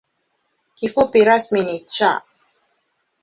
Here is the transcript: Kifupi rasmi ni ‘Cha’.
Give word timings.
Kifupi 0.77 1.19
rasmi 1.29 1.61
ni 1.67 1.77
‘Cha’. 1.95 2.11